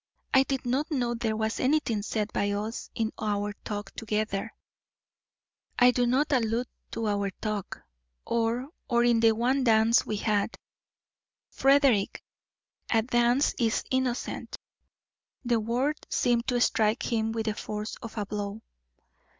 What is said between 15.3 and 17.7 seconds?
The word seemed to strike him with the